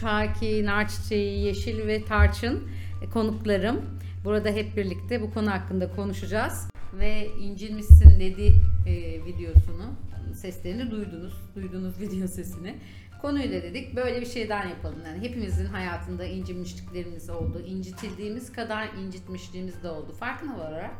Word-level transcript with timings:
Şaki, 0.00 0.64
Narçiçeği, 0.64 1.44
Yeşil 1.44 1.86
ve 1.86 2.04
Tarçın 2.04 2.68
e, 3.02 3.10
konuklarım. 3.10 3.80
Burada 4.24 4.48
hep 4.48 4.76
birlikte 4.76 5.22
bu 5.22 5.34
konu 5.34 5.50
hakkında 5.50 5.90
konuşacağız. 5.90 6.70
Ve 6.92 7.28
incinmişsin 7.40 8.20
dedi 8.20 8.52
e, 8.86 9.24
videosunu, 9.24 9.94
seslerini 10.34 10.90
duydunuz. 10.90 11.34
Duydunuz 11.56 12.00
video 12.00 12.28
sesini. 12.28 12.78
Konuyla 13.22 13.62
dedik 13.62 13.96
böyle 13.96 14.20
bir 14.20 14.26
şeyden 14.26 14.68
yapalım. 14.68 14.98
Yani 15.06 15.28
hepimizin 15.28 15.66
hayatında 15.66 16.24
incinmişliklerimiz 16.24 17.30
oldu. 17.30 17.62
İncitildiğimiz 17.66 18.52
kadar 18.52 18.88
incitmişliğimiz 18.88 19.82
de 19.82 19.90
oldu. 19.90 20.12
Farkına 20.12 20.58
vararak 20.58 20.94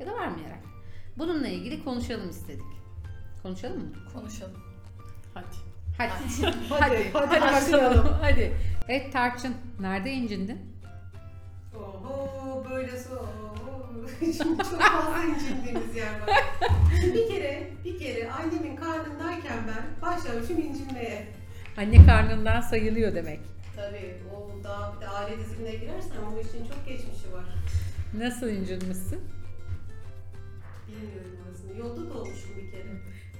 ya 0.00 0.06
da 0.06 0.12
varmayarak. 0.12 0.60
Bununla 1.18 1.48
ilgili 1.48 1.84
konuşalım 1.84 2.30
istedik. 2.30 2.62
Konuşalım 3.42 3.78
mı? 3.78 3.92
Konuşalım. 4.14 4.56
Hadi. 5.34 5.69
Hadi. 6.00 6.12
Hadi, 6.68 7.10
hadi 7.12 7.14
bakalım. 7.14 7.54
başlayalım. 7.54 8.16
Hadi. 8.20 8.52
Evet 8.88 9.12
Tarçın, 9.12 9.54
nerede 9.80 10.10
incindin? 10.12 10.58
Oho 11.76 12.64
böyle 12.70 12.98
so. 12.98 13.26
Şimdi 14.20 14.62
çok 14.70 14.80
fazla 14.80 15.24
incindiğimiz 15.24 15.96
yer 15.96 16.20
var. 16.20 16.44
Şimdi 17.00 17.14
bir 17.14 17.28
kere, 17.28 17.70
bir 17.84 17.98
kere 17.98 18.30
annemin 18.30 18.76
karnındayken 18.76 19.58
ben 19.68 20.02
başlamışım 20.10 20.58
incinmeye. 20.58 21.26
Anne 21.76 22.06
karnından 22.06 22.60
sayılıyor 22.60 23.14
demek. 23.14 23.40
Tabii 23.76 24.14
o 24.34 24.64
daha 24.64 24.94
bir 24.96 25.00
de 25.00 25.08
aile 25.08 25.38
dizimine 25.38 25.74
girersen 25.74 26.18
bu 26.36 26.40
işin 26.40 26.68
çok 26.68 26.86
geçmişi 26.86 27.32
var. 27.32 27.44
Nasıl 28.18 28.48
incinmişsin? 28.48 29.20
Bilmiyorum 30.88 31.38
orasını. 31.48 31.78
Yolda 31.78 32.14
doğmuşum 32.14 32.50
bir 32.56 32.70
kere. 32.70 32.82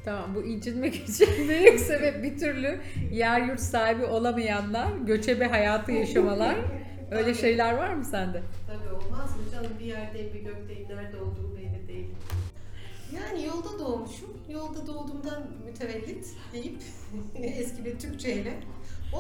Tamam 0.05 0.34
bu 0.34 0.43
incinmek 0.43 0.95
için 1.09 1.29
büyük 1.48 1.81
sebep 1.81 2.23
bir 2.23 2.39
türlü 2.39 2.81
yer 3.12 3.41
yurt 3.41 3.61
sahibi 3.61 4.05
olamayanlar, 4.05 4.97
göçebe 5.06 5.47
hayatı 5.47 5.93
yaşamalar. 5.93 6.56
Öyle 7.11 7.34
şeyler 7.34 7.75
var 7.75 7.95
mı 7.95 8.05
sende? 8.05 8.43
Tabii 8.67 8.95
olmaz 8.95 9.31
mı 9.37 9.43
canım? 9.53 9.71
Bir 9.81 9.84
yerdeyim, 9.84 10.34
bir 10.34 10.41
gökteyim. 10.41 10.89
Nerede 10.89 11.17
olduğum 11.17 11.56
belli 11.56 11.89
değil. 11.89 12.06
Yani 13.15 13.47
yolda 13.47 13.78
doğmuşum. 13.78 14.37
Yolda 14.48 14.87
doğduğumdan 14.87 15.43
mütevellit 15.67 16.27
deyip 16.53 16.77
eski 17.43 17.84
bir 17.84 17.98
Türkçeyle 17.98 18.53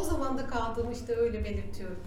o 0.00 0.04
zaman 0.04 0.38
da 0.38 0.46
kaldığımı 0.46 0.92
işte 0.92 1.16
öyle 1.16 1.44
belirtiyorum. 1.44 1.98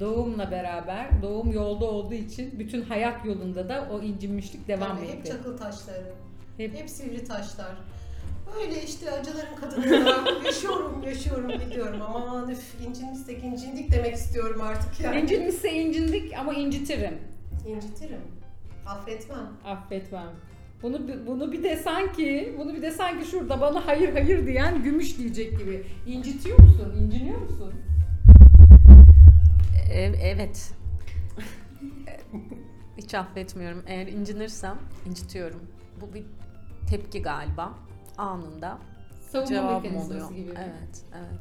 Doğumla 0.00 0.50
beraber, 0.50 1.22
doğum 1.22 1.52
yolda 1.52 1.84
olduğu 1.84 2.14
için 2.14 2.58
bütün 2.58 2.82
hayat 2.82 3.24
yolunda 3.24 3.68
da 3.68 3.88
o 3.92 4.02
incinmişlik 4.02 4.68
devam 4.68 4.96
Tabii 4.96 5.08
hep 5.08 5.18
etti. 5.18 5.30
çakıl 5.30 5.58
taşları, 5.58 6.12
Hep- 6.56 6.74
hep, 6.74 6.90
sivri 6.90 7.24
taşlar. 7.24 7.76
Öyle 8.60 8.82
işte 8.82 9.10
acıların 9.10 9.56
kadınıyla 9.60 10.24
yaşıyorum, 10.44 11.02
yaşıyorum 11.06 11.48
biliyorum. 11.66 12.02
Aman 12.02 12.50
üf 12.50 12.80
incinmişsek 12.88 13.44
incindik 13.44 13.92
demek 13.92 14.14
istiyorum 14.14 14.60
artık 14.60 15.00
yani. 15.00 15.20
İncinmişse 15.20 15.72
incindik 15.72 16.34
ama 16.38 16.54
incitirim. 16.54 17.18
İncitirim. 17.68 18.20
Affetmem. 18.86 19.48
Affetmem. 19.64 20.30
Bunu 20.82 20.98
bunu 21.26 21.52
bir 21.52 21.62
de 21.62 21.76
sanki 21.76 22.54
bunu 22.58 22.74
bir 22.74 22.82
de 22.82 22.90
sanki 22.90 23.30
şurada 23.30 23.60
bana 23.60 23.86
hayır 23.86 24.12
hayır 24.12 24.46
diyen 24.46 24.82
gümüş 24.82 25.18
diyecek 25.18 25.58
gibi. 25.58 25.86
İncitiyor 26.06 26.58
musun? 26.58 26.94
İnciniyor 27.00 27.38
musun? 27.38 27.72
E- 29.92 30.12
evet. 30.22 30.72
Hiç 32.98 33.14
affetmiyorum. 33.14 33.82
Eğer 33.86 34.06
incinirsem 34.06 34.78
incitiyorum. 35.06 35.60
Bu 36.00 36.14
bir 36.14 36.22
tepki 36.86 37.22
galiba. 37.22 37.72
Anında 38.18 38.78
Savunma 39.32 39.48
cevabım 39.48 39.96
oluyor. 39.96 40.30
gibi. 40.30 40.50
Evet, 40.56 41.02
evet. 41.14 41.40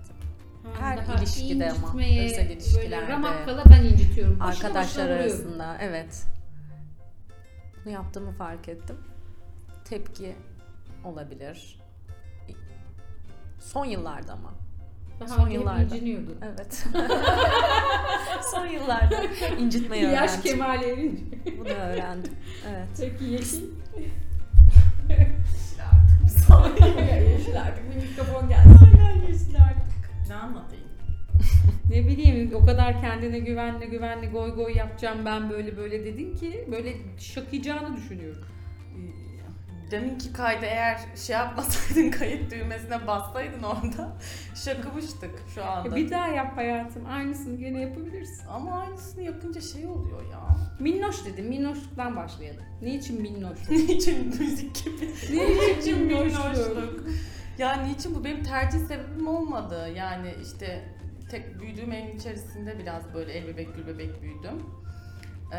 Ha, 0.80 0.82
Her 0.82 1.18
ilişkide 1.18 1.72
ama, 1.72 1.88
özel 2.00 2.50
ilişkilerde. 2.50 2.92
Böyle 2.92 3.08
ramakkala 3.08 3.64
ben 3.70 3.84
incitiyorum. 3.84 4.40
Başına 4.40 4.68
Arkadaşlar 4.68 5.10
arasında 5.10 5.78
evet. 5.82 6.26
Bunu 7.86 7.94
yaptığımı 7.94 8.32
fark 8.32 8.70
ettim. 8.70 8.98
Tepki 9.86 10.36
olabilir. 11.04 11.80
Son 13.60 13.86
yıllarda 13.86 14.34
ama. 14.34 14.54
Daha 15.20 15.28
Son 15.28 15.50
yıllarda. 15.50 15.82
inciniyordun. 15.84 16.38
Evet. 16.42 16.86
Son 18.52 18.66
yıllarda 18.66 19.24
incitmeyi 19.60 20.04
Yaş 20.04 20.32
öğrendim. 20.32 20.42
kemale 20.52 20.88
erince. 20.94 21.24
Bunu 21.60 21.68
öğrendim. 21.70 22.34
Evet. 22.70 22.88
Peki 23.00 23.26
yeşil. 23.26 23.64
Yeşil 26.76 27.30
yeşil 27.32 27.62
artık 27.62 27.84
bir 27.92 27.96
mikrofon 27.96 28.50
gelsin. 28.50 28.70
artık. 29.56 30.30
Ne 30.30 30.36
anlatayım? 30.36 30.86
Ne 31.90 32.08
bileyim 32.08 32.52
o 32.56 32.66
kadar 32.66 33.02
kendine 33.02 33.40
güvenli 33.40 33.86
güvenli 33.86 34.28
goy 34.30 34.56
goy 34.56 34.78
yapacağım 34.78 35.18
ben 35.26 35.50
böyle 35.50 35.78
böyle 35.78 36.06
dedin 36.06 36.36
ki 36.36 36.68
böyle 36.72 36.94
şakayacağını 37.18 37.98
düşünüyorum. 37.98 38.44
Deminki 39.92 40.34
kaydı 40.34 40.66
eğer 40.66 41.00
şey 41.16 41.36
yapmasaydın 41.36 42.12
kayıt 42.20 42.52
düğmesine 42.52 43.08
bassaydın 43.08 43.64
orada 43.64 44.18
şakımıştık 44.56 45.32
şu 45.56 45.66
anda. 45.66 45.96
Bir 45.96 46.12
daha 46.12 46.28
yap 46.28 46.58
hayatım. 46.58 47.06
Aynısını 47.06 47.58
gene 47.58 47.82
yapabilirsin. 47.82 48.48
Ama 48.48 48.80
aynısını 48.80 49.24
yapınca 49.24 49.62
şey 49.62 49.88
oluyor 49.88 50.32
ya. 50.32 50.40
Minnoş 50.80 51.26
dedim. 51.26 51.46
Minnoşluktan 51.46 52.16
başlayalım. 52.16 52.64
Niçin 52.82 53.22
minnoşluk? 53.22 53.70
Niçin 53.70 54.28
müzik 54.28 54.86
gibi? 54.86 55.08
Niçin 55.08 56.06
minnoşluk? 56.06 57.04
Ya 57.58 57.74
niçin 57.74 58.16
bu 58.16 58.24
benim 58.24 58.44
tercih 58.44 58.80
sebebim 58.80 59.28
olmadı. 59.28 59.90
Yani 59.96 60.34
işte 60.44 60.84
tek 61.30 61.60
büyüdüğüm 61.60 61.92
evin 61.92 62.18
içerisinde 62.18 62.80
biraz 62.80 63.14
böyle 63.14 63.32
el 63.34 63.48
bebek 63.48 63.76
gül 63.76 63.88
bebek 63.88 64.22
büyüdüm. 64.22 64.64
Ee, 65.54 65.58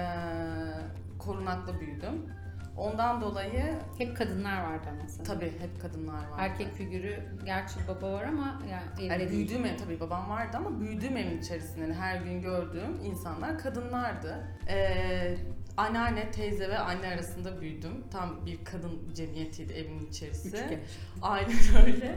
korunaklı 1.18 1.80
büyüdüm. 1.80 2.35
Ondan 2.76 3.20
dolayı 3.20 3.74
Hep 3.98 4.16
kadınlar 4.16 4.62
vardı 4.64 4.88
sana. 5.08 5.26
tabii 5.26 5.52
hep 5.60 5.82
kadınlar 5.82 6.14
vardı. 6.14 6.34
Erkek 6.38 6.74
figürü 6.74 7.22
gerçi 7.44 7.74
baba 7.88 8.12
var 8.12 8.24
ama 8.24 8.62
yani 8.70 9.06
Yani 9.08 9.30
büyüdüğüm 9.30 9.64
ev 9.64 9.76
tabii 9.76 10.00
babam 10.00 10.30
vardı 10.30 10.56
ama 10.56 10.80
büyüdüğüm 10.80 11.16
evin 11.16 11.38
içerisinde 11.38 11.80
hani 11.84 11.94
her 11.94 12.16
gün 12.16 12.42
gördüğüm 12.42 13.00
insanlar 13.04 13.58
kadınlardı. 13.58 14.46
Ee, 14.68 15.36
anneanne, 15.76 16.30
teyze 16.30 16.68
ve 16.68 16.78
anne 16.78 17.08
arasında 17.08 17.60
büyüdüm. 17.60 18.04
Tam 18.10 18.46
bir 18.46 18.64
kadın 18.64 19.14
cemiyetiydi 19.14 19.72
evin 19.72 20.06
içerisi. 20.06 20.48
Üçgen. 20.48 20.80
Aynen 21.22 21.56
öyle. 21.86 22.14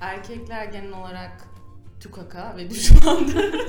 Erkekler 0.00 0.64
genel 0.64 0.92
olarak 0.92 1.32
tukaka 2.00 2.56
ve 2.56 2.70
düşmandı. 2.70 3.52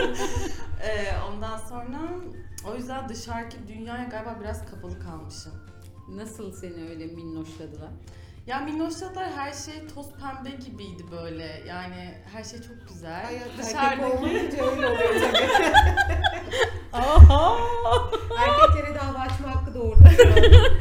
Ee, 0.83 1.05
ondan 1.29 1.57
sonra 1.57 1.99
o 2.67 2.75
yüzden 2.75 3.09
dışarıki 3.09 3.57
dünyaya 3.67 4.03
galiba 4.03 4.37
biraz 4.41 4.65
kapalı 4.71 4.99
kalmışım. 4.99 5.51
Nasıl 6.09 6.51
seni 6.51 6.89
öyle 6.89 7.05
minnoşladılar? 7.05 7.89
Ya 8.47 8.59
minnoşladılar 8.59 9.31
her 9.35 9.53
şey 9.53 9.73
toz 9.95 10.07
pembe 10.11 10.49
gibiydi 10.65 11.03
böyle. 11.11 11.61
Yani 11.67 12.13
her 12.33 12.43
şey 12.43 12.59
çok 12.61 12.87
güzel. 12.89 13.23
Hayat 13.23 13.41
erkek 13.47 13.65
Dışarıdaki 13.65 14.17
olmayınca 14.17 14.63
öyle 14.65 14.87
oluyor 14.87 15.13
tabii. 15.33 15.47
Aha! 16.93 17.57
Erkeklere 18.39 18.95
dava 18.95 19.19
açma 19.19 19.55
hakkı 19.55 19.73
doğurdu. 19.73 19.99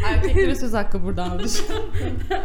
erkeklere 0.07 0.55
söz 0.55 0.73
hakkı 0.73 1.03
buradan 1.05 1.31
almış. 1.31 1.53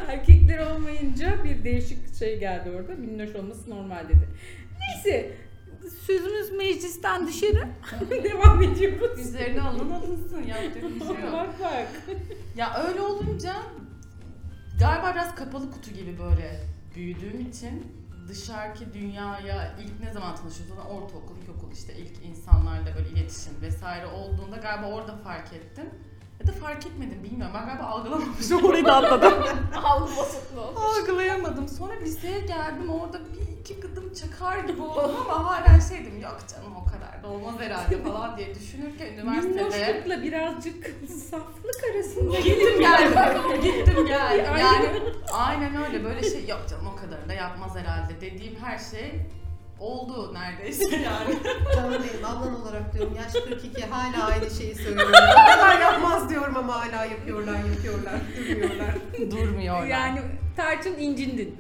Erkekler 0.08 0.72
olmayınca 0.72 1.44
bir 1.44 1.64
değişik 1.64 2.16
şey 2.16 2.40
geldi 2.40 2.70
orada. 2.78 2.92
Minnoş 2.96 3.36
olması 3.36 3.70
normal 3.70 4.10
dedi. 4.10 4.28
Neyse. 4.80 5.32
Sözümüz 6.06 6.52
meclisten 6.52 7.28
dışarı. 7.28 7.68
Devam 8.24 8.64
ediyoruz. 8.64 9.20
Üzerine 9.20 9.62
alın 9.62 9.90
alınsın 9.90 10.44
yapacak 10.44 10.76
bir 10.76 11.00
şey 11.00 11.08
yok. 11.08 11.34
bak 11.34 11.60
bak. 11.62 11.88
Ya 12.56 12.84
öyle 12.88 13.02
olunca 13.02 13.54
galiba 14.80 15.12
biraz 15.16 15.36
kapalı 15.36 15.72
kutu 15.72 15.92
gibi 15.92 16.20
böyle 16.20 16.64
büyüdüğüm 16.96 17.40
için 17.50 17.88
dışarıki 18.28 18.94
dünyaya 18.94 19.76
ilk 19.84 20.00
ne 20.04 20.14
zaman 20.14 20.36
tanışıyorsun? 20.36 20.78
Ortaokul, 20.78 21.38
ilkokul 21.38 21.72
işte 21.72 21.94
ilk 21.96 22.26
insanlarla 22.26 22.96
böyle 22.98 23.10
iletişim 23.10 23.54
vesaire 23.62 24.06
olduğunda 24.08 24.56
galiba 24.56 24.88
orada 24.92 25.16
fark 25.16 25.54
ettim. 25.54 25.86
Ya 26.40 26.48
da 26.48 26.52
fark 26.52 26.86
etmedim 26.86 27.24
bilmiyorum. 27.24 27.56
Ben 27.60 27.66
galiba 27.66 27.84
algılamamışım. 27.84 28.66
Orayı 28.66 28.86
da 28.86 28.96
atladım. 28.96 29.34
Algı. 29.84 30.12
Algılayamadım. 30.76 31.68
Sonra 31.68 31.94
liseye 31.94 32.40
geldim. 32.40 32.90
Orada 32.90 33.20
bir 33.20 33.57
iki 33.68 33.80
gıdım 33.80 34.14
çakar 34.14 34.60
gibi 34.60 34.82
oldum 34.82 35.16
ama 35.32 35.46
hala 35.46 35.82
şeydim 35.82 36.22
yok 36.22 36.38
canım 36.54 36.76
o 36.82 36.86
kadar 36.86 37.24
da 37.24 37.28
olmaz 37.28 37.56
herhalde 37.60 38.04
falan 38.04 38.38
diye 38.38 38.56
düşünürken 38.56 39.06
üniversitede 39.14 39.64
Minnoşlukla 39.64 40.24
birazcık 40.24 40.86
saflık 41.32 41.84
arasında 41.94 42.40
gittim 42.40 42.80
geldim. 42.80 43.18
Gittim 43.64 44.06
geldim. 44.06 44.46
Yani 44.58 44.90
aynen 45.34 45.86
öyle 45.86 46.04
böyle 46.04 46.30
şey 46.30 46.48
yok 46.48 46.62
canım 46.70 46.88
o 46.94 46.96
kadar 46.96 47.30
da 47.30 47.34
yapmaz 47.34 47.76
herhalde 47.76 48.22
dediğim 48.22 48.56
her 48.64 48.78
şey 48.78 49.12
oldu 49.80 50.34
neredeyse 50.34 50.96
yani. 50.96 51.40
Canım 51.76 51.94
benim 51.94 52.26
ablan 52.26 52.62
olarak 52.62 52.94
diyorum 52.94 53.16
yaş 53.16 53.34
42 53.34 53.86
hala 53.86 54.26
aynı 54.26 54.50
şeyi 54.50 54.76
söylüyorum. 54.76 55.14
Hala 55.14 55.80
yapmaz 55.80 56.30
diyorum 56.30 56.58
ama 56.58 56.86
hala 56.86 57.06
yapıyorlar 57.06 57.60
yapıyorlar 57.64 58.22
durmuyorlar. 58.38 58.96
Durmuyorlar. 59.32 59.86
Yani 59.88 60.22
tarçın 60.56 60.98
incindin. 61.00 61.56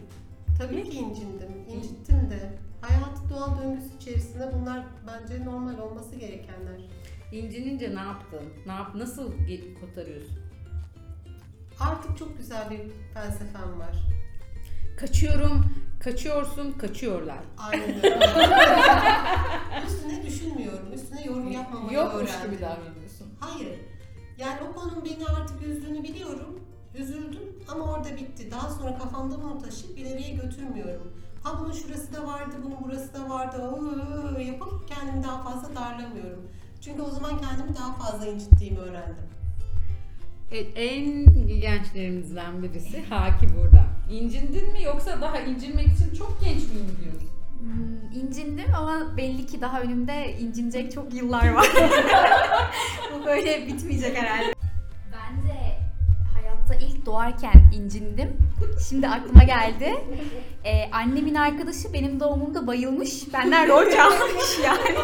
Tabii 0.59 0.89
ki 0.89 0.97
incindim. 0.97 1.36
İncittim 1.77 2.29
de. 2.29 2.57
Hayat 2.81 3.03
hayatı 3.03 3.29
doğal 3.29 3.61
döngüsü 3.61 3.95
içerisinde 4.01 4.51
bunlar 4.53 4.83
bence 5.07 5.45
normal 5.45 5.77
olması 5.77 6.15
gerekenler. 6.15 6.81
İncinince 7.31 7.95
ne 7.95 7.99
yaptın? 7.99 8.41
Ne 8.65 8.71
yap 8.71 8.95
nasıl 8.95 9.33
ge- 9.33 9.79
kotarıyorsun? 9.79 10.37
Artık 11.79 12.17
çok 12.17 12.37
güzel 12.37 12.69
bir 12.71 12.81
felsefem 13.13 13.79
var. 13.79 13.95
Kaçıyorum, 14.99 15.65
kaçıyorsun, 15.99 16.71
kaçıyorlar. 16.71 17.39
Aynen 17.57 17.95
öyle. 17.95 18.19
üstüne 19.87 20.23
düşünmüyorum. 20.25 20.93
Üstüne 20.93 21.25
yorum 21.25 21.51
yapmamayı 21.51 21.97
Yokmuş 21.97 22.21
öğrendim. 22.21 22.51
gibi 22.51 22.61
davranıyorsun. 22.61 23.27
Hayır. 23.39 23.79
Yani 24.37 24.59
o 24.69 24.75
konunun 24.75 25.05
beni 25.05 25.25
artık 25.25 25.67
üzdüğünü 25.67 26.03
biliyorum. 26.03 26.59
Üzüldüm 26.95 27.43
ama 27.67 27.83
orada 27.93 28.15
bitti. 28.17 28.51
Daha 28.51 28.69
sonra 28.69 28.97
kafamda 28.97 29.41
bunu 29.43 29.61
taşıyıp 29.61 29.97
ileriye 29.99 30.29
götürmüyorum. 30.29 31.13
Ha 31.47 31.59
bunun 31.59 31.71
şurası 31.71 32.13
da 32.13 32.27
vardı, 32.27 32.55
bunun 32.63 32.77
burası 32.83 33.13
da 33.13 33.29
vardı. 33.29 33.57
Oo, 33.57 34.39
yapıp 34.39 34.87
kendimi 34.87 35.23
daha 35.23 35.43
fazla 35.43 35.75
darlamıyorum. 35.75 36.47
Çünkü 36.81 37.01
o 37.01 37.09
zaman 37.09 37.31
kendimi 37.37 37.77
daha 37.77 37.93
fazla 37.93 38.27
incittiğimi 38.27 38.79
öğrendim. 38.79 39.15
Evet, 40.51 40.67
en 40.75 41.25
gençlerimizden 41.59 42.63
birisi 42.63 43.03
Haki 43.09 43.47
burada. 43.55 43.85
İncindin 44.11 44.71
mi 44.71 44.83
yoksa 44.83 45.21
daha 45.21 45.39
incinmek 45.39 45.87
için 45.87 46.15
çok 46.17 46.41
genç 46.41 46.69
miyim 46.69 46.97
diyorsun? 47.03 47.29
Hmm, 47.59 48.21
incindim 48.21 48.75
ama 48.77 49.17
belli 49.17 49.45
ki 49.45 49.61
daha 49.61 49.81
önümde 49.81 50.37
incinecek 50.39 50.91
çok 50.91 51.13
yıllar 51.13 51.53
var. 51.53 51.67
Bu 53.13 53.25
böyle 53.25 53.67
bitmeyecek 53.67 54.17
herhalde. 54.17 54.56
Doğarken 57.07 57.53
incindim. 57.73 58.37
Şimdi 58.89 59.07
aklıma 59.07 59.43
geldi. 59.43 59.95
Ee, 60.65 60.91
annemin 60.91 61.35
arkadaşı 61.35 61.93
benim 61.93 62.19
doğumumda 62.19 62.67
bayılmış. 62.67 63.33
Benden 63.33 63.67
rol 63.67 63.91
çalmış 63.95 64.59
yani. 64.63 64.97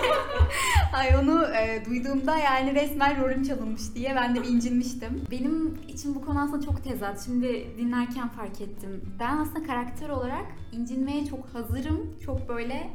Ay 0.93 1.15
onu 1.15 1.45
e, 1.45 1.85
duyduğumda 1.85 2.37
yani 2.37 2.75
resmen 2.75 3.23
rolüm 3.23 3.43
çalınmış 3.43 3.81
diye 3.95 4.15
ben 4.15 4.35
de 4.35 4.43
bir 4.43 4.47
incinmiştim. 4.47 5.21
Benim 5.31 5.77
için 5.87 6.15
bu 6.15 6.25
konu 6.25 6.41
aslında 6.41 6.65
çok 6.65 6.83
tezat. 6.83 7.25
Şimdi 7.25 7.67
dinlerken 7.77 8.29
fark 8.29 8.61
ettim. 8.61 9.01
Ben 9.19 9.37
aslında 9.37 9.63
karakter 9.67 10.09
olarak 10.09 10.45
incinmeye 10.71 11.25
çok 11.25 11.45
hazırım. 11.53 12.15
Çok 12.25 12.49
böyle 12.49 12.89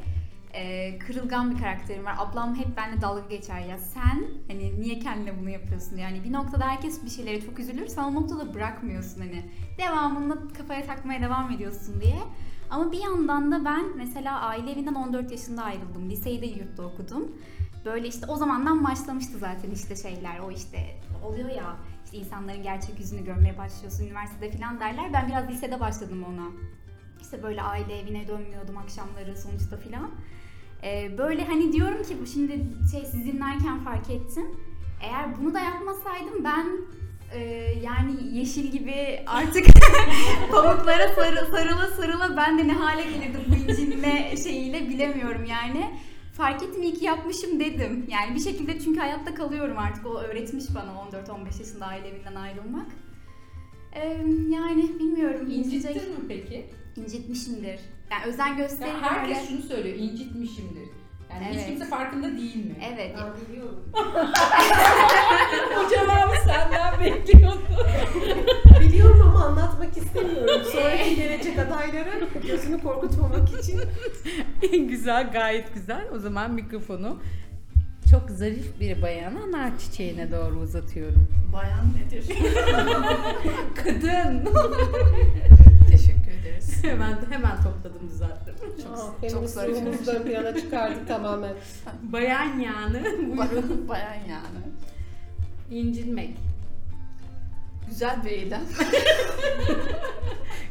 e, 0.55 0.99
kırılgan 0.99 1.50
bir 1.50 1.59
karakterim 1.59 2.05
var. 2.05 2.15
Ablam 2.19 2.55
hep 2.55 2.77
benimle 2.77 3.00
dalga 3.00 3.21
geçer 3.21 3.61
ya 3.61 3.79
sen 3.79 4.25
hani 4.49 4.81
niye 4.81 4.99
kendine 4.99 5.41
bunu 5.41 5.50
yapıyorsun. 5.50 5.97
Yani 5.97 6.25
bir 6.25 6.33
noktada 6.33 6.69
herkes 6.69 7.05
bir 7.05 7.11
şeylere 7.11 7.41
çok 7.41 7.59
üzülür. 7.59 7.87
Sen 7.87 8.03
o 8.03 8.15
noktada 8.15 8.55
bırakmıyorsun 8.55 9.21
hani. 9.21 9.45
Devamında 9.79 10.39
kafaya 10.59 10.87
takmaya 10.87 11.23
devam 11.23 11.50
ediyorsun 11.50 12.00
diye. 12.00 12.19
Ama 12.71 12.93
bir 12.93 12.99
yandan 12.99 13.53
da 13.53 13.65
ben 13.65 13.97
mesela 13.97 14.41
aile 14.41 14.73
evinden 14.73 14.95
14 14.95 15.31
yaşında 15.31 15.62
ayrıldım. 15.62 16.11
Liseyi 16.11 16.43
de 16.43 16.47
yurtta 16.47 16.83
okudum. 16.83 17.33
Böyle 17.85 18.09
işte 18.09 18.27
o 18.27 18.37
zamandan 18.37 18.85
başlamıştı 18.85 19.39
zaten 19.39 19.71
işte 19.71 19.97
şeyler. 19.97 20.39
O 20.39 20.50
işte 20.50 20.79
oluyor 21.25 21.49
ya 21.49 21.77
işte 22.05 22.17
insanların 22.17 22.62
gerçek 22.62 23.00
yüzünü 23.00 23.25
görmeye 23.25 23.59
başlıyorsun 23.59 24.05
üniversitede 24.05 24.50
falan 24.50 24.81
derler. 24.81 25.12
Ben 25.12 25.29
biraz 25.29 25.49
lisede 25.49 25.81
başladım 25.81 26.25
ona. 26.29 26.47
İşte 27.23 27.43
böyle 27.43 27.62
aile 27.62 27.99
evine 27.99 28.29
dönmüyordum 28.29 28.76
akşamları 28.76 29.37
sonuçta 29.37 29.76
filan. 29.76 30.11
Ee, 30.82 31.19
böyle 31.19 31.44
hani 31.44 31.73
diyorum 31.73 32.03
ki 32.03 32.17
şimdi 32.32 32.53
şey 32.93 33.05
siz 33.05 33.25
dinlerken 33.25 33.85
fark 33.85 34.11
ettim. 34.11 34.47
Eğer 35.03 35.41
bunu 35.41 35.55
da 35.55 35.61
yapmasaydım 35.61 36.44
ben 36.44 36.67
e, 37.35 37.41
yani 37.82 38.12
yeşil 38.32 38.67
gibi 38.67 39.20
artık 39.26 39.67
pamuklara 40.50 41.09
sarı, 41.15 41.47
sarıla 41.50 41.87
sarıla 41.87 42.37
ben 42.37 42.59
de 42.59 42.69
ne 42.69 42.73
hale 42.73 43.03
gelirdim 43.03 43.41
bu 43.49 43.73
incinme 43.73 44.37
şeyiyle 44.37 44.88
bilemiyorum 44.88 45.44
yani. 45.44 45.91
Fark 46.32 46.62
ettim 46.62 46.82
iyi 46.82 46.94
ki 46.94 47.05
yapmışım 47.05 47.61
dedim. 47.61 48.06
Yani 48.09 48.35
bir 48.35 48.41
şekilde 48.41 48.81
çünkü 48.81 49.00
hayatta 49.00 49.35
kalıyorum 49.35 49.79
artık. 49.79 50.06
O 50.06 50.19
öğretmiş 50.19 50.64
bana 50.75 50.91
14-15 51.23 51.59
yaşında 51.59 51.87
aile 51.87 52.09
evinden 52.09 52.35
ayrılmak. 52.35 52.87
Ee, 53.99 54.17
yani 54.50 54.83
bilmiyorum. 54.99 55.47
incitecek- 55.50 55.91
İncittin 55.91 56.11
mi 56.12 56.29
peki? 56.29 56.67
incitmişimdir. 56.97 57.81
Yani 58.11 58.25
özen 58.27 58.56
gösterir 58.56 58.91
Ya 58.93 59.03
herkes 59.03 59.39
öyle. 59.39 59.49
şunu 59.49 59.62
söylüyor, 59.62 59.97
incitmişimdir. 59.99 60.89
Yani 61.31 61.47
hiç 61.49 61.55
Evet. 61.56 61.67
kimse 61.67 61.85
farkında 61.85 62.27
değil 62.37 62.56
mi? 62.56 62.75
Evet. 62.95 63.17
Ben 63.19 63.49
biliyorum. 63.53 63.85
O 65.79 65.91
cevabı 65.91 66.35
senden 66.47 67.00
bekliyordum. 67.00 67.62
biliyorum 68.81 69.21
ama 69.23 69.45
anlatmak 69.45 69.97
istemiyorum. 69.97 70.61
Sonraki 70.73 71.17
gelecek 71.17 71.59
adaylara 71.59 72.11
gözünü 72.49 72.83
korkutmamak 72.83 73.49
için. 73.61 73.81
güzel, 74.89 75.33
gayet 75.33 75.75
güzel. 75.75 76.09
O 76.15 76.19
zaman 76.19 76.50
mikrofonu 76.55 77.19
çok 78.10 78.31
zarif 78.31 78.81
bir 78.81 79.02
bayana 79.02 79.52
nar 79.52 79.78
çiçeğine 79.78 80.32
doğru 80.32 80.60
uzatıyorum. 80.60 81.28
Bayan 81.52 81.87
nedir? 81.96 82.26
Kadın. 83.75 84.49
Teşekkür 85.90 86.31
ederiz. 86.40 86.84
hemen 86.84 87.19
hemen 87.31 87.56
topladım 87.56 88.10
düzelttim. 88.10 88.55
Çok, 88.82 89.25
Aa, 89.25 89.28
çok 89.28 89.50
zarif. 89.50 89.76
ruhumuzu 89.76 90.10
ön 90.10 90.22
plana 90.22 90.56
çıkardık 90.56 91.08
tamamen. 91.08 91.55
Bayan 92.02 92.58
yani. 92.58 93.02
Buyurun. 93.05 93.88
Bayan, 93.88 94.14
yani. 94.14 94.58
İncinmek. 95.70 96.37
Güzel 97.88 98.25
bir 98.25 98.31
eylem. 98.31 98.62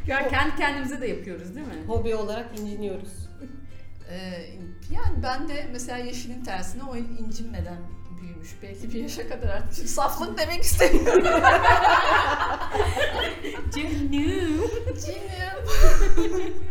Ya 0.07 0.27
kendi 0.27 0.55
kendimize 0.55 1.01
de 1.01 1.07
yapıyoruz 1.07 1.55
değil 1.55 1.67
mi? 1.67 1.73
Hobi 1.87 2.15
olarak 2.15 2.59
inciniyoruz. 2.59 3.26
Ee, 4.09 4.49
yani 4.91 5.23
ben 5.23 5.49
de 5.49 5.67
mesela 5.71 5.97
yeşilin 5.97 6.43
tersine 6.43 6.83
o 6.83 6.95
incinmeden 6.95 7.77
büyümüş. 8.21 8.49
Belki 8.63 8.93
bir 8.93 9.01
yaşa 9.01 9.29
kadar 9.29 9.47
artık. 9.47 9.73
Şimdi 9.73 9.87
saflık 9.87 10.37
demek 10.41 10.63
istemiyorum. 10.63 11.23
Canım. 13.75 14.11
Cinim. 15.05 15.53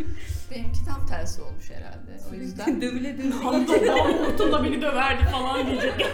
Benimki 0.51 0.85
tam 0.85 1.07
tersi 1.07 1.43
olmuş 1.43 1.71
herhalde. 1.71 2.21
O 2.31 2.35
yüzden 2.35 2.81
dövüle 2.83 3.19
dövüle. 3.19 3.35
Hortumla 3.35 4.65
beni 4.65 4.83
döverdi 4.83 5.25
falan 5.25 5.67
diyecek. 5.67 6.07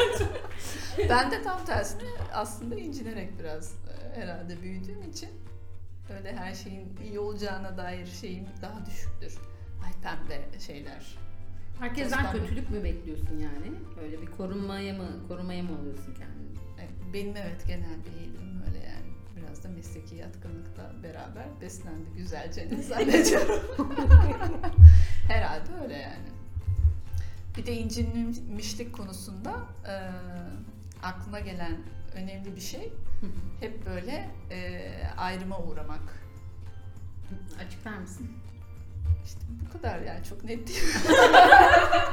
ben 1.08 1.30
de 1.30 1.42
tam 1.42 1.64
tersine 1.64 2.02
aslında 2.32 2.74
incinerek 2.76 3.38
biraz 3.38 3.72
e, 3.72 4.20
herhalde 4.20 4.62
büyüdüğüm 4.62 5.02
için 5.10 5.29
öyle 6.17 6.36
her 6.36 6.55
şeyin 6.55 6.98
iyi 7.05 7.19
olacağına 7.19 7.76
dair 7.76 8.06
şeyim 8.20 8.46
daha 8.62 8.86
düşüktür. 8.86 9.38
Ay 9.84 9.93
pembe 10.03 10.60
şeyler. 10.60 11.19
Herkesten 11.79 12.32
kötülük 12.32 12.70
mü 12.70 12.84
bekliyorsun 12.84 13.39
yani? 13.39 13.72
Öyle 14.03 14.22
bir 14.22 14.27
korunmaya 14.27 14.94
mı, 14.94 15.06
korumaya 15.29 15.62
mı 15.62 15.79
alıyorsun 15.79 16.15
kendini? 16.15 16.58
E, 16.81 17.12
Benim 17.12 17.36
evet 17.36 17.67
genel 17.67 18.05
bir 18.05 18.20
eğilimim 18.20 18.62
öyle 18.67 18.79
yani. 18.79 19.12
Biraz 19.36 19.65
da 19.65 19.69
mesleki 19.69 20.15
yatkınlıkla 20.17 20.93
beraber 21.03 21.44
beslendi 21.60 22.10
güzelce 22.17 22.69
zannediyorum. 22.82 23.62
Herhalde 25.29 25.70
öyle 25.82 25.94
yani. 25.94 26.29
Bir 27.56 27.67
de 27.67 27.72
incinmişlik 27.77 28.93
konusunda 28.94 29.51
e, 29.89 29.94
aklıma 31.03 31.41
gelen 31.41 31.77
önemli 32.15 32.56
bir 32.56 32.60
şey 32.60 32.93
hep 33.60 33.86
böyle 33.86 34.31
e, 34.51 34.91
ayrıma 35.17 35.58
uğramak. 35.58 36.22
Açıklar 37.67 37.98
mısın? 37.98 38.29
İşte 39.26 39.41
bu 39.67 39.72
kadar 39.72 40.00
yani 40.00 40.24
çok 40.29 40.44
net 40.44 40.69
değil. 40.69 40.82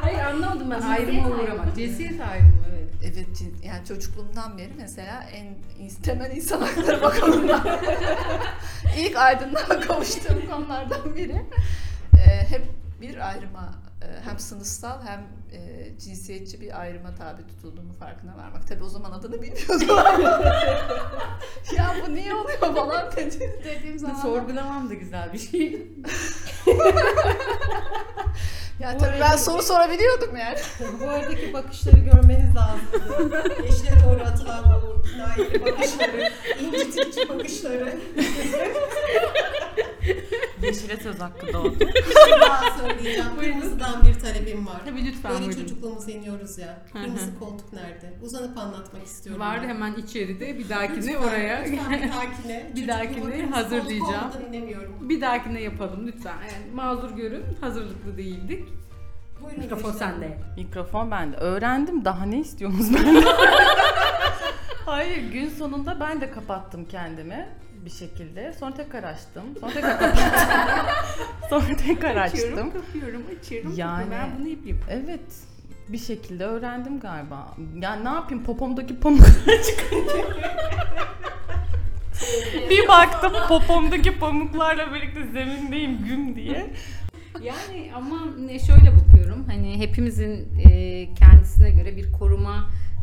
Hayır 0.01 0.19
anlamadım 0.19 0.71
ben. 0.71 0.81
Ayrıma 0.81 1.27
uğramak. 1.27 1.75
Cinsiyet 1.75 2.21
ayrımı 2.21 2.53
evet. 2.69 2.89
Evet 3.03 3.27
yani 3.63 3.85
çocukluğumdan 3.85 4.57
beri 4.57 4.71
mesela 4.77 5.23
en 5.23 5.55
temel 6.03 6.31
insan 6.31 6.61
hakları 6.61 7.01
bakımından 7.01 7.61
ilk 8.97 9.15
aydınlığa 9.15 9.79
kavuştuğum 9.79 10.47
konulardan 10.51 11.15
biri 11.15 11.45
Ee, 12.13 12.47
hep 12.49 12.65
bir 13.01 13.29
ayrıma 13.29 13.73
e, 14.01 14.05
hem 14.29 14.39
sınıfsal 14.39 15.05
hem 15.05 15.19
e, 15.51 15.89
cinsiyetçi 15.99 16.61
bir 16.61 16.79
ayrıma 16.81 17.15
tabi 17.15 17.47
tutulduğumu 17.47 17.93
farkına 17.93 18.37
varmak. 18.37 18.67
Tabi 18.67 18.83
o 18.83 18.89
zaman 18.89 19.11
adını 19.11 19.41
bilmiyordum. 19.41 19.87
ya 21.77 21.95
bu 22.07 22.13
niye 22.15 22.33
oluyor 22.33 22.59
falan 22.59 23.11
dedi, 23.15 23.61
dediğim 23.63 23.99
zaman. 23.99 24.21
Sorgulamam 24.21 24.89
da 24.89 24.93
güzel 24.93 25.33
bir 25.33 25.39
şey. 25.39 25.87
Ya 28.79 28.97
tabii 28.97 29.19
ben 29.21 29.35
soru 29.35 29.63
sorabiliyordum 29.63 30.35
yani. 30.37 30.57
Bu 31.01 31.09
aradaki 31.09 31.53
bakışları 31.53 31.97
görmeniz 31.97 32.55
lazım. 32.55 33.31
Yeşile 33.63 33.91
doğru 34.05 34.21
atılan 34.23 34.63
o 34.65 35.01
kinayeli 35.01 35.65
bakışları, 35.65 36.31
incitici 36.61 37.29
bakışları. 37.29 37.97
Yeşile 40.69 40.97
söz 40.97 41.19
hakkı 41.19 41.53
doğdu. 41.53 41.79
Bir 42.27 42.41
daha 42.41 42.77
söyleyeceğim. 42.79 43.25
Kırmızıdan 43.39 44.05
bir 44.05 44.19
talebim 44.19 44.67
var. 44.67 44.81
Tabii 44.85 45.05
lütfen 45.05 45.31
Böyle 45.31 45.45
buyurun. 45.45 45.61
çocukluğumuza 45.61 46.11
iniyoruz 46.11 46.57
ya. 46.57 46.67
Hı 46.93 46.99
hı. 46.99 47.03
Kırmızı 47.03 47.39
koltuk 47.39 47.73
nerede? 47.73 48.13
Uzanıp 48.21 48.57
anlatmak 48.57 49.05
istiyorum. 49.05 49.41
Var 49.41 49.61
ben. 49.63 49.67
hemen 49.69 49.93
içeride 49.93 50.57
bir 50.59 50.69
dahakine 50.69 50.97
Lütfen, 50.97 51.15
oraya. 51.15 51.61
Lütfen 51.63 51.91
bir 52.01 52.09
dahakine. 52.09 52.71
Bir 52.75 52.87
dahakine 52.87 53.23
olmadan 54.03 54.45
inemiyorum. 54.53 55.09
Bir 55.09 55.21
dahakine 55.21 55.61
yapalım 55.61 56.07
lütfen. 56.07 56.31
Yani 56.33 56.73
mazur 56.75 57.11
görün. 57.11 57.43
Hazırlıklı 57.61 58.17
değildik. 58.17 58.67
Buyurun 59.41 59.59
Mikrofon 59.59 59.91
Gülşen. 59.91 60.11
sende. 60.11 60.37
Mikrofon 60.57 61.11
bende. 61.11 61.37
Öğrendim. 61.37 62.05
Daha 62.05 62.25
ne 62.25 62.39
istiyorsunuz 62.39 62.93
benden? 62.95 63.23
Hayır, 64.85 65.31
gün 65.31 65.49
sonunda 65.49 65.99
ben 65.99 66.21
de 66.21 66.31
kapattım 66.31 66.85
kendimi 66.85 67.49
bir 67.85 67.89
şekilde. 67.89 68.53
Sonra 68.59 68.73
tekrar 68.73 69.03
açtım. 69.03 69.43
Sonra 69.61 69.73
tekrar 69.73 69.99
kapattım. 69.99 70.23
Sonra 71.49 71.75
tekrar 71.87 72.15
açtım. 72.15 72.71
kapıyorum, 72.73 73.23
açıyorum. 73.39 73.73
Yani- 73.77 74.05
Ben 74.11 74.29
bunu 74.39 74.47
yapayım. 74.47 74.79
Evet. 74.89 75.21
Bir 75.89 75.97
şekilde 75.97 76.45
öğrendim 76.45 76.99
galiba. 76.99 77.55
Yani 77.81 78.05
ne 78.05 78.09
yapayım 78.09 78.43
popomdaki 78.43 78.99
pamuklar 78.99 79.55
çıkınca. 79.63 80.29
bir 82.69 82.87
baktım 82.87 83.33
popomdaki 83.47 84.19
pamuklarla 84.19 84.93
birlikte 84.93 85.23
zemindeyim 85.33 86.05
güm 86.05 86.35
diye. 86.35 86.73
Yani 87.41 87.91
ama 87.95 88.17
şöyle 88.67 88.91
bakıyorum 88.97 89.45
hani 89.47 89.79
hepimizin 89.79 90.59
e, 90.69 91.13
kendisine 91.13 91.71
göre 91.71 91.97
bir 91.97 92.11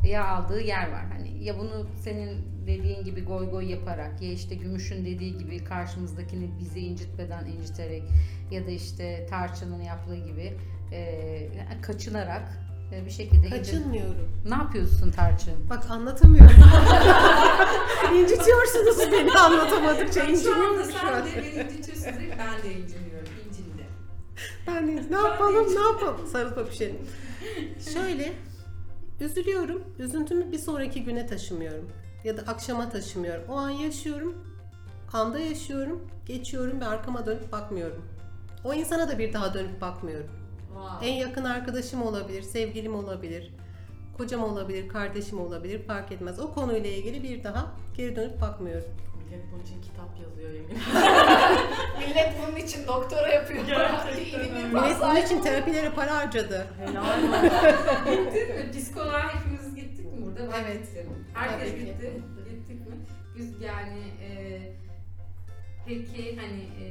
korumaya 0.07 0.27
aldığı 0.27 0.61
yer 0.61 0.93
var. 0.93 1.05
Hani 1.13 1.45
ya 1.45 1.59
bunu 1.59 1.87
senin 2.05 2.39
dediğin 2.67 3.05
gibi 3.05 3.25
goy 3.25 3.51
goy 3.51 3.71
yaparak 3.71 4.23
ya 4.23 4.33
işte 4.33 4.55
Gümüş'ün 4.55 5.05
dediği 5.05 5.39
gibi 5.39 5.65
karşımızdakini 5.65 6.51
bizi 6.59 6.81
incitmeden 6.81 7.47
inciterek 7.47 8.03
ya 8.51 8.67
da 8.67 8.71
işte 8.71 9.27
Tarçın'ın 9.31 9.81
yaptığı 9.83 10.17
gibi 10.17 10.57
e, 10.93 11.49
kaçınarak 11.83 12.49
e, 12.93 13.07
bir 13.07 13.11
şekilde 13.11 13.47
incit- 13.47 13.51
Kaçınmıyorum. 13.59 14.29
Ne 14.49 14.55
yapıyorsun 14.55 15.11
Tarçın? 15.11 15.71
Bak 15.71 15.91
anlatamıyorum. 15.91 16.57
İncitiyorsunuz 18.15 19.13
beni 19.13 19.33
anlatamadıkça. 19.33 20.23
İnciniyorum 20.25 20.91
şu 21.01 21.09
an. 21.09 21.23
beni 21.37 21.47
incitiyorsun 21.49 22.13
ben 22.39 22.71
de 22.71 22.75
inciniyorum. 22.79 23.29
İncindi. 23.49 23.87
Ben 24.67 24.89
de, 24.89 25.11
ne 25.11 25.17
yapalım 25.17 25.75
ne 25.75 25.81
yapalım 25.81 26.27
sarılıp 26.27 26.59
öpüşelim. 26.59 26.99
Şöyle 27.95 28.33
üzülüyorum. 29.21 29.83
Üzüntümü 29.99 30.53
bir 30.53 30.59
sonraki 30.59 31.05
güne 31.05 31.27
taşımıyorum. 31.27 31.91
Ya 32.25 32.37
da 32.37 32.43
akşama 32.43 32.89
taşımıyorum. 32.89 33.45
O 33.49 33.57
an 33.57 33.71
yaşıyorum. 33.71 34.35
Anda 35.13 35.39
yaşıyorum. 35.39 36.07
Geçiyorum 36.27 36.81
ve 36.81 36.85
arkama 36.85 37.27
dönüp 37.27 37.53
bakmıyorum. 37.53 38.05
O 38.65 38.75
insana 38.75 39.09
da 39.09 39.19
bir 39.19 39.33
daha 39.33 39.55
dönüp 39.55 39.81
bakmıyorum. 39.81 40.31
En 41.03 41.15
yakın 41.15 41.45
arkadaşım 41.45 42.03
olabilir, 42.03 42.43
sevgilim 42.43 42.95
olabilir, 42.95 43.55
kocam 44.17 44.45
olabilir, 44.45 44.89
kardeşim 44.89 45.41
olabilir 45.41 45.83
fark 45.87 46.13
etmez. 46.13 46.41
O 46.41 46.55
konuyla 46.55 46.91
ilgili 46.91 47.23
bir 47.23 47.45
daha 47.45 47.73
geri 47.97 48.17
dönüp 48.17 48.41
bakmıyorum. 48.41 48.89
Millet 49.27 49.53
bunun 49.53 49.63
için 49.63 49.81
kitap 49.83 50.09
yazıyor 50.23 50.51
yemin 50.51 50.69
Millet 51.99 52.33
bunun 52.47 52.57
için 52.57 52.87
doktora 52.87 53.29
yapıyor. 53.29 53.67
Gerçekten 53.67 54.41
öyle. 54.41 54.69
Millet 54.69 55.01
bunun 55.03 55.17
için 55.17 55.41
terapilere 55.41 55.91
para 55.91 56.17
harcadı. 56.17 56.67
Helal 56.79 57.03
olsun. 57.03 57.33
Gittin 58.11 58.57
mi? 58.57 58.71
Psikoloğa 58.73 59.35
hepimiz 59.35 59.75
gittik 59.75 60.13
mi 60.13 60.23
burada? 60.27 60.53
Ben 60.53 60.65
Evet. 60.65 60.83
gittim. 60.83 61.07
Herkes 61.35 61.71
Tabii 61.71 61.81
ki. 61.81 61.87
gitti. 61.87 62.13
Gittik 62.51 62.87
mi? 62.87 62.95
Biz 63.39 63.61
yani 63.63 63.99
e, 64.23 64.61
peki 65.87 66.37
hani 66.41 66.61
e, 66.63 66.85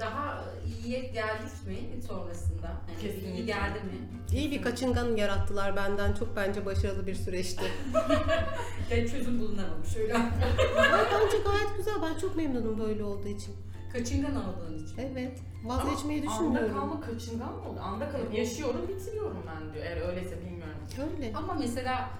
daha 0.00 0.44
iyiye 0.66 1.00
geldik 1.00 1.66
mi 1.66 2.02
sonrasında? 2.08 2.66
Hani 2.86 3.00
Kesinlikle. 3.00 3.32
iyi 3.32 3.46
geldi 3.46 3.78
mi? 3.78 4.08
İyi 4.32 4.50
bir 4.50 4.62
kaçıngan 4.62 5.16
yarattılar 5.16 5.76
benden. 5.76 6.14
Çok 6.14 6.36
bence 6.36 6.66
başarılı 6.66 7.06
bir 7.06 7.14
süreçti. 7.14 7.64
Ben 8.90 9.06
çözüm 9.06 9.40
bulunamamış 9.40 9.96
öyle. 9.96 10.14
Ay, 10.14 11.04
bence 11.12 11.38
gayet 11.44 11.76
güzel. 11.76 11.94
Ben 12.02 12.18
çok 12.18 12.36
memnunum 12.36 12.78
böyle 12.78 13.04
olduğu 13.04 13.28
için. 13.28 13.54
Kaçıngan 13.92 14.36
olduğun 14.36 14.78
için. 14.84 14.98
Evet. 14.98 15.38
Vazgeçmeyi 15.64 16.20
Anda 16.20 16.30
düşünmüyorum. 16.32 16.74
kalma 16.74 17.00
kaçıngan 17.00 17.52
mı 17.52 17.68
oldu? 17.68 17.80
Anda 17.80 18.10
kalıp 18.10 18.34
yaşıyorum 18.34 18.88
bitiriyorum 18.88 19.36
ben 19.46 19.74
diyor. 19.74 19.84
Eğer 19.84 20.08
öyleyse 20.08 20.40
bilmiyorum. 20.40 20.78
Öyle. 21.16 21.32
Ama 21.34 21.54
mesela 21.54 22.10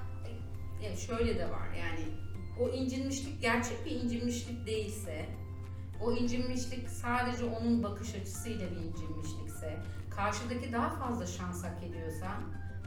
e, 0.83 0.97
şöyle 0.97 1.39
de 1.39 1.51
var 1.51 1.69
yani 1.79 2.05
o 2.61 2.69
incinmişlik 2.69 3.43
gerçek 3.43 3.87
bir 3.87 3.91
incinmişlik 3.91 4.67
değilse 4.67 5.27
o 6.05 6.13
incinmişlik 6.13 6.91
sadece 6.91 7.45
onun 7.45 7.83
bakış 7.83 8.15
açısıyla 8.15 8.71
bir 8.71 8.77
incinmişlikse 8.77 9.83
karşıdaki 10.11 10.73
daha 10.73 10.91
fazla 10.91 11.27
şans 11.27 11.65
hak 11.65 11.83
ediyorsa 11.83 12.27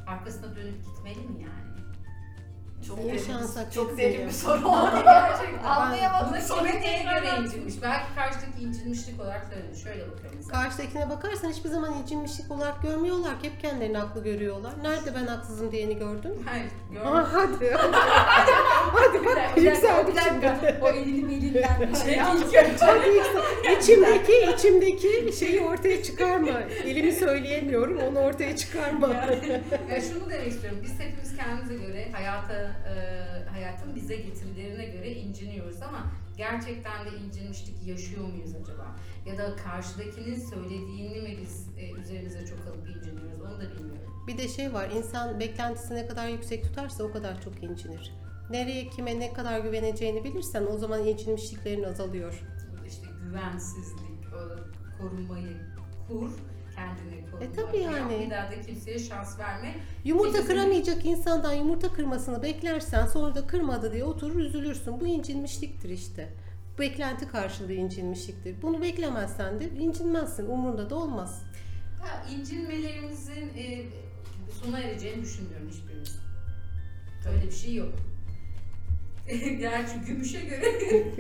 arkasına 0.07 0.55
dönüp 0.55 0.85
gitmeli 0.85 1.27
mi 1.27 1.41
yani? 1.41 1.74
Çok 2.87 2.97
Niye 2.99 3.13
derin, 3.13 3.23
şans 3.27 3.57
hak 3.57 3.73
çok 3.73 3.97
derin 3.97 4.27
bir 4.27 4.31
soru 4.31 4.67
oldu 4.67 4.89
gerçekten. 5.05 5.63
Anlayamadım. 5.63 6.33
kime 6.57 6.81
neye 6.81 7.03
göre 7.03 7.41
incinmiş? 7.41 7.73
Belki 7.81 8.15
karşıdaki 8.15 8.61
incinmişlik 8.63 9.21
olarak 9.21 9.47
söyledi. 9.53 9.79
Şöyle 9.83 10.11
bakıyorum 10.11 10.37
mesela. 10.37 10.61
Karşıdakine 10.63 11.09
bakarsan 11.09 11.49
hiçbir 11.49 11.69
zaman 11.69 11.93
incinmişlik 11.93 12.51
olarak 12.51 12.81
görmüyorlar 12.83 13.39
ki. 13.41 13.49
Hep 13.49 13.61
kendilerini 13.61 13.97
haklı 13.97 14.23
görüyorlar. 14.23 14.73
Nerede 14.83 15.15
ben 15.15 15.27
haksızım 15.27 15.71
diyeni 15.71 15.97
gördün? 15.97 16.43
Hayır, 16.49 16.65
Aa, 17.05 17.21
görmüş. 17.21 17.29
hadi. 17.33 17.73
hadi 18.93 19.25
bak 19.25 19.37
yükseldik 19.57 20.15
şimdi. 20.23 20.53
O 20.81 20.89
elini 20.89 21.29
belinden 21.29 21.89
bir 21.93 21.95
şey 22.05 22.17
Hadi 22.17 22.37
yüksel- 22.37 23.45
İçimdeki, 23.79 24.33
içimdeki 24.55 25.33
şeyi 25.39 25.61
ortaya 25.61 26.03
çıkarma. 26.03 26.49
Elimi 26.85 27.11
söyleyemiyorum, 27.11 27.97
onu 27.97 28.19
ortaya 28.19 28.55
çıkarma. 28.55 29.07
Ya 29.89 30.01
şunu 30.01 30.29
demek 30.29 30.47
istiyorum. 30.47 30.79
Biz 30.83 30.99
hepimiz 30.99 31.35
kendimize 31.37 31.75
göre 31.87 32.07
hayata, 32.11 32.71
e, 32.87 33.49
hayatın 33.49 33.95
bize 33.95 34.15
getirilerine 34.15 34.85
göre 34.85 35.11
inciniyoruz 35.11 35.81
ama 35.81 36.11
gerçekten 36.37 37.05
de 37.05 37.09
incinmişlik 37.17 37.87
yaşıyor 37.87 38.27
muyuz 38.27 38.55
acaba? 38.55 38.95
Ya 39.25 39.37
da 39.37 39.55
karşıdakinin 39.55 40.39
söylediğini 40.39 41.21
mi 41.21 41.37
biz 41.41 41.67
e, 41.77 41.91
üzerimize 41.91 42.45
çok 42.45 42.59
alıp 42.59 42.89
inciniyoruz 42.89 43.41
onu 43.41 43.59
da 43.61 43.71
bilmiyorum. 43.71 44.25
Bir 44.27 44.37
de 44.37 44.47
şey 44.47 44.73
var, 44.73 44.89
insan 44.89 45.39
beklentisi 45.39 45.95
ne 45.95 46.07
kadar 46.07 46.27
yüksek 46.27 46.63
tutarsa 46.63 47.03
o 47.03 47.11
kadar 47.11 47.41
çok 47.41 47.63
incinir. 47.63 48.13
Nereye, 48.49 48.89
kime 48.89 49.19
ne 49.19 49.33
kadar 49.33 49.59
güveneceğini 49.59 50.23
bilirsen 50.23 50.65
o 50.65 50.77
zaman 50.77 51.07
incinmişliklerin 51.07 51.83
azalıyor. 51.83 52.43
İşte 52.87 53.07
güvensizlik, 53.23 54.15
korunmayı 54.99 55.57
kur, 56.07 56.31
kendini 56.75 57.31
koru. 57.31 57.43
E 57.43 57.51
tabii 57.53 57.77
yani. 57.79 58.19
Bir 58.25 58.29
daha 58.29 58.51
da 58.51 58.61
kimseye 58.61 58.99
şans 58.99 59.39
verme. 59.39 59.75
Yumurta 60.03 60.31
Kesinlikle. 60.31 60.53
kıramayacak 60.53 61.05
insandan 61.05 61.53
yumurta 61.53 61.93
kırmasını 61.93 62.43
beklersen 62.43 63.05
sonra 63.05 63.35
da 63.35 63.47
kırmadı 63.47 63.93
diye 63.93 64.03
oturur 64.03 64.35
üzülürsün. 64.39 64.99
Bu 64.99 65.07
incinmişliktir 65.07 65.89
işte. 65.89 66.33
Beklenti 66.79 67.27
karşılığı 67.27 67.73
incinmişliktir. 67.73 68.61
Bunu 68.61 68.81
beklemezsen 68.81 69.59
de 69.59 69.69
incinmezsin. 69.69 70.45
Umrunda 70.45 70.89
da 70.89 70.95
olmaz. 70.95 71.43
Ya, 72.05 72.37
incinmelerimizin 72.37 73.49
e, 73.57 73.85
sona 74.63 74.79
ereceğini 74.79 75.21
düşünmüyorum 75.21 75.69
hiçbirimiz. 75.69 76.19
Öyle 77.29 77.45
bir 77.47 77.51
şey 77.55 77.75
yok. 77.75 77.93
Gerçi 79.59 79.99
gümüşe 80.07 80.39
göre 80.41 80.65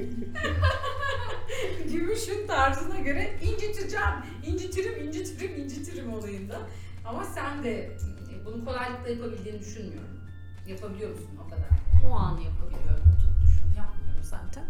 gümüşün 1.93 2.47
tarzına 2.47 2.99
göre 2.99 3.33
inciteceğim, 3.41 4.15
incitirim, 4.45 5.07
incitirim, 5.07 5.61
incitirim 5.63 6.13
olayında. 6.13 6.57
Ama 7.05 7.23
sen 7.23 7.63
de 7.63 7.71
e, 7.83 8.45
bunu 8.45 8.65
kolaylıkla 8.65 9.09
yapabildiğini 9.09 9.59
düşünmüyorum. 9.59 10.19
Yapabiliyor 10.67 11.09
musun 11.09 11.29
o 11.45 11.49
kadar? 11.49 11.69
O 12.09 12.13
an 12.13 12.37
yapabiliyorum. 12.37 13.05
Oturup 13.15 13.41
düşünüp 13.45 13.77
yapmıyorum 13.77 14.23
zaten. 14.23 14.63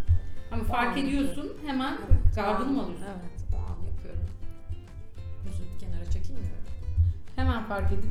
Ama 0.51 0.63
O 0.63 0.65
fark 0.65 0.97
ediyorsun 0.97 1.53
hemen 1.65 1.93
Evet. 1.93 2.35
gardını 2.35 2.71
mı 2.71 2.83
alıyorsun? 2.83 3.05
Evet, 3.05 3.39
o 3.53 3.55
an 3.71 3.85
yapıyorum. 3.85 4.21
Üzülüp 5.49 5.79
kenara 5.79 6.05
çekilmiyorum. 6.11 6.51
Hemen 7.35 7.63
fark 7.67 7.91
edip 7.91 8.05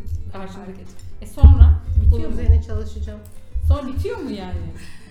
edip. 0.68 0.88
E 1.20 1.26
sonra 1.26 1.80
Bunun 1.96 2.10
bitiyor 2.10 2.28
mu? 2.30 2.34
üzerine 2.34 2.62
çalışacağım. 2.62 3.20
Sonra 3.68 3.86
bitiyor 3.86 4.18
mu 4.18 4.30
yani? 4.30 4.58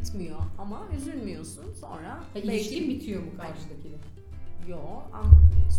Bitmiyor 0.00 0.38
ama 0.58 0.80
üzülmüyorsun 0.96 1.64
sonra. 1.80 2.18
E, 2.34 2.40
İlişkin 2.40 2.88
bitiyor 2.88 3.22
mu 3.22 3.30
karşıdakiyle? 3.36 3.96
Yo, 4.68 4.78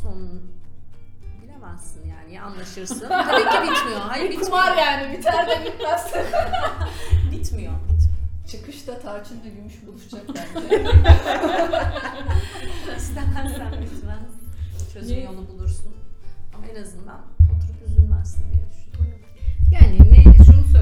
son 0.03 0.41
bilemezsin 1.43 2.07
yani 2.07 2.33
ya 2.33 2.43
anlaşırsın. 2.43 2.99
Tabii 3.09 3.41
ki 3.43 3.71
bitmiyor. 3.71 3.99
Hayır 3.99 4.29
bitmiyor. 4.29 4.77
yani 4.77 5.17
biter 5.17 5.47
de 5.47 5.65
bitmez. 5.65 6.13
Bitmiyor. 7.31 7.73
Çıkışta 8.51 8.99
Tarçın'la 8.99 9.49
Gümüş 9.55 9.73
buluşacak 9.87 10.23
bence. 10.27 10.75
İstemezsen 12.97 13.71
bitmez. 13.81 14.29
Çözüm 14.93 15.15
Niye? 15.17 15.23
yolu 15.25 15.47
bulursun. 15.47 15.93
Ama 16.55 16.65
en 16.67 16.81
azından 16.81 17.21
oturup 17.55 17.87
üzülmezsin 17.87 18.43
diye 18.53 18.63
düşünüyorum. 18.71 19.21
Yani 19.71 20.00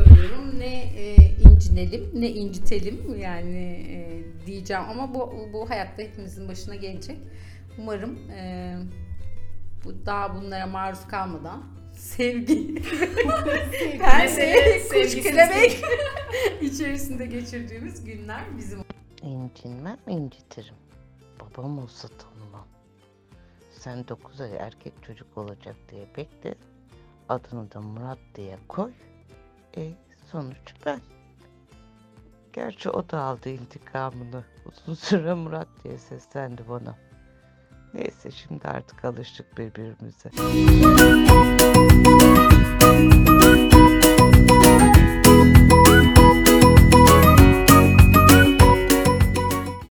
söylüyorum 0.05 0.59
ne 0.59 0.81
e, 0.81 1.15
incinelim 1.15 2.11
ne 2.13 2.29
incitelim 2.29 3.19
yani 3.19 3.85
e, 3.89 4.23
diyeceğim 4.45 4.83
ama 4.89 5.13
bu 5.13 5.33
bu 5.53 5.69
hayatta 5.69 6.03
hepimizin 6.03 6.47
başına 6.47 6.75
gelecek. 6.75 7.17
Umarım 7.77 8.31
e, 8.31 8.75
bu 9.85 10.05
daha 10.05 10.35
bunlara 10.35 10.67
maruz 10.67 11.07
kalmadan 11.07 11.63
sevgi 11.93 12.75
her 13.99 14.27
şeye 14.27 14.79
kuş 14.79 14.87
sevgisizlik. 14.87 15.23
kelebek 15.23 15.81
içerisinde 16.61 17.25
geçirdiğimiz 17.25 18.05
günler 18.05 18.41
bizim 18.57 18.79
İncinmem 19.23 19.97
incitirim. 20.07 20.75
Babam 21.39 21.79
olsa 21.79 22.07
tanımam. 22.07 22.67
Sen 23.71 24.07
9 24.07 24.41
ay 24.41 24.55
erkek 24.55 24.93
çocuk 25.07 25.37
olacak 25.37 25.75
diye 25.91 26.07
bekle. 26.17 26.55
Adını 27.29 27.71
da 27.71 27.81
Murat 27.81 28.19
diye 28.35 28.57
koy. 28.67 28.91
E 29.79 29.93
sonuç 30.31 30.73
ben. 30.85 30.99
Gerçi 32.53 32.89
o 32.89 33.09
da 33.09 33.19
aldı 33.21 33.49
intikamını. 33.49 34.43
Uzun 34.65 34.93
süre 35.05 35.33
Murat 35.33 35.67
diye 35.83 35.97
seslendi 35.97 36.61
bana. 36.69 36.95
Neyse 37.93 38.31
şimdi 38.31 38.67
artık 38.67 39.05
alıştık 39.05 39.57
birbirimize. 39.57 40.29